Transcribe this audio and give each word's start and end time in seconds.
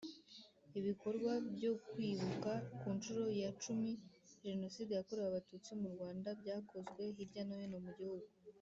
Ibikorwa 0.79 1.31
byo 1.55 1.73
kwibuka 1.87 2.51
ku 2.79 2.87
nshuro 2.97 3.23
ya 3.41 3.49
cumi 3.63 3.91
Jenoside 4.47 4.91
yakorewe 4.93 5.27
Abatutsi 5.29 5.71
mu 5.81 5.87
Rwanda 5.93 6.29
byakozwe 6.41 7.01
hirya 7.17 7.43
no 7.47 7.55
hino 7.61 7.79
mu 7.87 7.91
gihugu 7.99 8.27